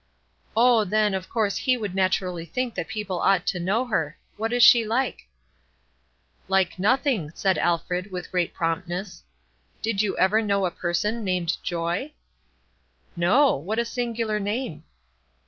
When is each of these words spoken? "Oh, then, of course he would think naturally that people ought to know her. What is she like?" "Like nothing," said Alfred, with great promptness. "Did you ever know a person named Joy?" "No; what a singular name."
"Oh, 0.57 0.83
then, 0.83 1.13
of 1.13 1.29
course 1.29 1.57
he 1.57 1.77
would 1.77 1.91
think 1.91 1.95
naturally 1.95 2.51
that 2.55 2.87
people 2.87 3.19
ought 3.19 3.45
to 3.45 3.59
know 3.59 3.85
her. 3.85 4.17
What 4.35 4.51
is 4.51 4.63
she 4.63 4.83
like?" 4.83 5.27
"Like 6.47 6.79
nothing," 6.79 7.31
said 7.35 7.59
Alfred, 7.59 8.11
with 8.11 8.31
great 8.31 8.51
promptness. 8.51 9.21
"Did 9.83 10.01
you 10.01 10.17
ever 10.17 10.41
know 10.41 10.65
a 10.65 10.71
person 10.71 11.23
named 11.23 11.61
Joy?" 11.61 12.13
"No; 13.15 13.55
what 13.55 13.77
a 13.77 13.85
singular 13.85 14.39
name." 14.39 14.85